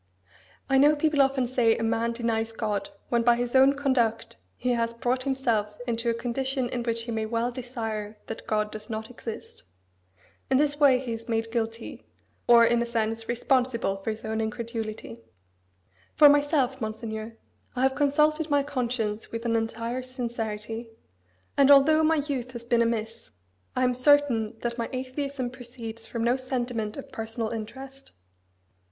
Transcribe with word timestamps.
I 0.67 0.79
know 0.79 0.95
people 0.95 1.21
often 1.21 1.45
say, 1.45 1.77
a 1.77 1.83
man 1.83 2.13
denies 2.13 2.53
God 2.53 2.89
when 3.09 3.21
by 3.21 3.35
his 3.35 3.53
own 3.55 3.73
conduct 3.73 4.35
he 4.57 4.71
has 4.71 4.95
brought 4.95 5.21
himself 5.21 5.75
into 5.85 6.09
a 6.09 6.15
condition 6.15 6.69
in 6.69 6.81
which 6.81 7.03
he 7.03 7.11
may 7.11 7.27
well 7.27 7.51
desire 7.51 8.17
that 8.25 8.47
God 8.47 8.71
does 8.71 8.89
not 8.89 9.11
exist. 9.11 9.61
In 10.49 10.57
this 10.57 10.79
way 10.79 10.97
he 10.97 11.13
is 11.13 11.29
made 11.29 11.51
guilty, 11.51 12.03
or, 12.47 12.65
in 12.65 12.81
a 12.81 12.85
sense, 12.87 13.29
responsible 13.29 13.97
for 13.97 14.09
his 14.09 14.23
incredulity. 14.23 15.19
For 16.15 16.27
myself, 16.29 16.81
Monseigneur, 16.81 17.37
I 17.75 17.83
have 17.83 17.93
consulted 17.93 18.49
my 18.49 18.63
conscience 18.63 19.31
with 19.31 19.45
an 19.45 19.55
entire 19.55 20.01
sincerity; 20.01 20.89
and 21.55 21.69
although 21.69 22.01
my 22.01 22.15
youth 22.25 22.53
has 22.53 22.65
been 22.65 22.81
amiss, 22.81 23.29
I 23.75 23.83
am 23.83 23.93
certain 23.93 24.57
that 24.61 24.79
my 24.79 24.89
atheism 24.91 25.51
proceeds 25.51 26.07
from 26.07 26.23
no 26.23 26.37
sentiment 26.37 26.97
of 26.97 27.11
personal 27.11 27.49
interest. 27.49 28.13